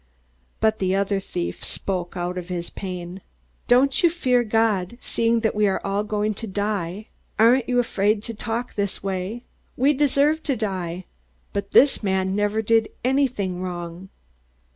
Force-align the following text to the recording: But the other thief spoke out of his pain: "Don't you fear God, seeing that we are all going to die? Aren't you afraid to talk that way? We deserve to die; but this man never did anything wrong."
But 0.61 0.79
the 0.79 0.95
other 0.95 1.19
thief 1.19 1.63
spoke 1.63 2.17
out 2.17 2.35
of 2.35 2.47
his 2.49 2.71
pain: 2.71 3.21
"Don't 3.67 4.01
you 4.01 4.09
fear 4.09 4.43
God, 4.43 4.97
seeing 4.99 5.41
that 5.41 5.53
we 5.53 5.67
are 5.67 5.79
all 5.83 6.03
going 6.03 6.33
to 6.41 6.47
die? 6.47 7.09
Aren't 7.37 7.69
you 7.69 7.77
afraid 7.77 8.23
to 8.23 8.33
talk 8.33 8.73
that 8.73 9.03
way? 9.03 9.43
We 9.77 9.93
deserve 9.93 10.41
to 10.45 10.55
die; 10.55 11.05
but 11.53 11.69
this 11.69 12.01
man 12.01 12.35
never 12.35 12.63
did 12.63 12.89
anything 13.05 13.61
wrong." 13.61 14.09